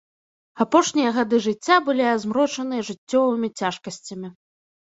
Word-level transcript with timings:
Апошнія 0.63 1.09
гады 1.17 1.39
жыцця 1.47 1.77
былі 1.89 2.05
азмрочаныя 2.13 2.81
жыццёвымі 2.89 3.47
цяжкасцямі. 3.63 4.27